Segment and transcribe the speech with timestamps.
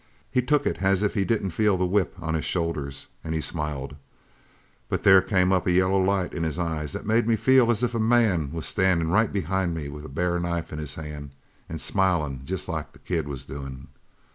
[0.31, 3.39] He took it as if he didn't feel the whip on his shoulders, an' he
[3.39, 3.95] smiled.
[4.89, 7.83] But there came up a yellow light in his eyes that made me feel as
[7.83, 11.35] if a man was standin' right behind me with a bare knife in his hand
[11.69, 13.89] an' smilin' jest like the kid was doin'.